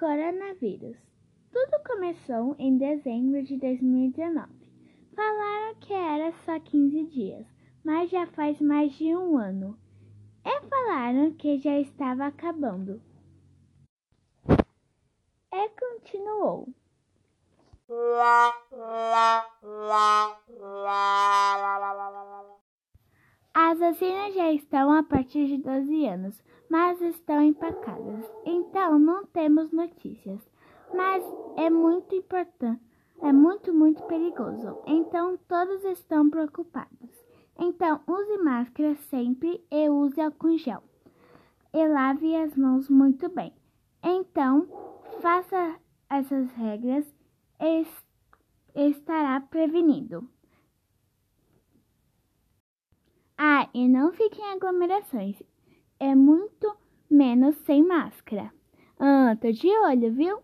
Coronavírus. 0.00 0.96
Tudo 1.52 1.84
começou 1.86 2.56
em 2.58 2.78
dezembro 2.78 3.42
de 3.42 3.58
2019. 3.58 4.48
Falaram 5.14 5.74
que 5.78 5.92
era 5.92 6.32
só 6.46 6.58
15 6.58 7.04
dias, 7.04 7.46
mas 7.84 8.08
já 8.08 8.26
faz 8.28 8.58
mais 8.62 8.94
de 8.94 9.14
um 9.14 9.36
ano. 9.36 9.78
E 10.42 10.60
falaram 10.68 11.34
que 11.34 11.58
já 11.58 11.78
estava 11.78 12.28
acabando. 12.28 13.02
E 15.52 15.68
continuou. 15.68 16.66
As 19.12 20.39
vacinas 23.90 24.34
já 24.34 24.52
estão 24.52 24.92
a 24.92 25.02
partir 25.02 25.46
de 25.46 25.58
12 25.58 26.06
anos, 26.06 26.40
mas 26.68 27.00
estão 27.00 27.42
empacadas, 27.42 28.24
então 28.44 29.00
não 29.00 29.26
temos 29.26 29.72
notícias. 29.72 30.40
Mas 30.94 31.24
é 31.56 31.68
muito 31.68 32.14
importante, 32.14 32.80
é 33.20 33.32
muito, 33.32 33.74
muito 33.74 34.00
perigoso, 34.04 34.78
então 34.86 35.36
todos 35.48 35.84
estão 35.84 36.30
preocupados. 36.30 37.10
Então 37.58 38.00
use 38.06 38.38
máscara 38.38 38.94
sempre 39.10 39.60
e 39.72 39.88
use 39.88 40.20
álcool 40.20 40.56
gel. 40.56 40.84
E 41.72 41.88
lave 41.88 42.36
as 42.36 42.56
mãos 42.56 42.88
muito 42.88 43.28
bem. 43.28 43.52
Então, 44.02 44.68
faça 45.20 45.76
essas 46.08 46.50
regras 46.52 47.12
e 47.60 47.84
estará 48.74 49.40
prevenido. 49.40 50.28
Ah, 53.42 53.59
e 53.74 53.88
não 53.88 54.12
fique 54.12 54.40
em 54.40 54.52
aglomerações. 54.52 55.42
É 55.98 56.14
muito 56.14 56.76
menos 57.10 57.56
sem 57.66 57.82
máscara. 57.84 58.52
Ah, 58.98 59.36
tô 59.40 59.50
de 59.50 59.68
olho, 59.68 60.12
viu? 60.12 60.38